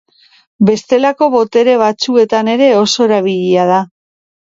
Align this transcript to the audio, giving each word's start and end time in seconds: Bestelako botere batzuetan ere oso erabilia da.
Bestelako 0.69 1.27
botere 1.35 1.77
batzuetan 1.83 2.53
ere 2.57 2.73
oso 2.83 3.09
erabilia 3.11 3.73
da. 3.77 3.83